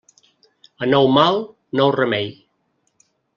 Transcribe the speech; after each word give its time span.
A 0.85 0.87
nou 0.93 1.09
mal, 1.17 1.37
nou 1.81 1.93
remei. 1.97 2.27